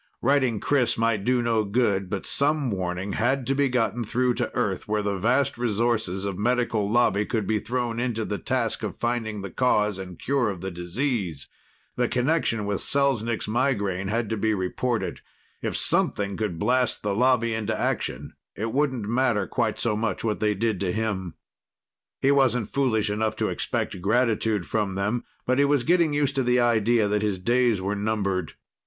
[0.19, 4.51] Writing Chris might do no good, but some warning had to be gotten through to
[4.55, 8.97] Earth, where the vast resources of Medical Lobby could be thrown into the task of
[8.97, 11.49] finding the cause and cure of the disease.
[11.97, 15.21] The connection with Selznik's migraine had to be reported.
[15.61, 20.39] If something could blast the Lobby into action, it wouldn't matter quite so much what
[20.39, 21.35] they did to him.
[22.23, 26.43] He wasn't foolish enough to expect gratitude from them, but he was getting used to
[26.43, 28.53] the idea that his days were numbered.